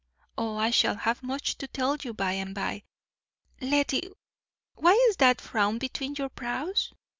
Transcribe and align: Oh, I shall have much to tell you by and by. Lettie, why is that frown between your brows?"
Oh, 0.35 0.55
I 0.57 0.71
shall 0.71 0.95
have 0.95 1.21
much 1.21 1.59
to 1.59 1.67
tell 1.67 1.95
you 2.01 2.11
by 2.11 2.31
and 2.31 2.55
by. 2.55 2.81
Lettie, 3.61 4.09
why 4.73 4.93
is 5.11 5.17
that 5.17 5.39
frown 5.39 5.77
between 5.77 6.15
your 6.15 6.29
brows?" 6.29 6.91